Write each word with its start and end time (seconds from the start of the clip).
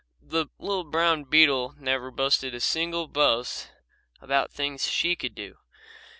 The 0.23 0.47
little 0.57 0.83
brown 0.83 1.25
beetle 1.25 1.75
never 1.77 2.09
boasted 2.09 2.55
a 2.55 2.59
single 2.59 3.07
boast 3.07 3.69
about 4.19 4.49
the 4.49 4.55
things 4.57 4.87
she 4.89 5.15
could 5.15 5.35
do. 5.35 5.57